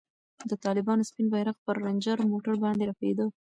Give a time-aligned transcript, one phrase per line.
[0.49, 3.25] د طالبانو سپین بیرغ پر رنجر موټر باندې رپېده.